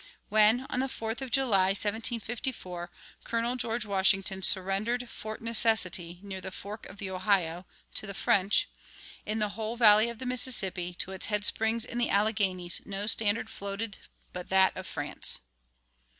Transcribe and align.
When, 0.29 0.65
on 0.71 0.79
the 0.79 0.87
4th 0.87 1.21
of 1.21 1.29
July, 1.29 1.67
1754, 1.77 2.89
Colonel 3.23 3.55
George 3.55 3.85
Washington 3.85 4.41
surrendered 4.41 5.07
Fort 5.07 5.43
Necessity, 5.43 6.19
near 6.23 6.41
the 6.41 6.49
fork 6.49 6.87
of 6.87 6.97
the 6.97 7.11
Ohio, 7.11 7.67
to 7.93 8.07
the 8.07 8.15
French, 8.15 8.67
"in 9.27 9.37
the 9.37 9.49
whole 9.49 9.75
valley 9.77 10.09
of 10.09 10.17
the 10.17 10.25
Mississippi, 10.25 10.95
to 10.95 11.11
its 11.11 11.27
headsprings 11.27 11.85
in 11.85 11.99
the 11.99 12.09
Alleghanies, 12.09 12.81
no 12.83 13.05
standard 13.05 13.47
floated 13.47 13.99
but 14.33 14.49
that 14.49 14.75
of 14.75 14.87
France." 14.87 15.39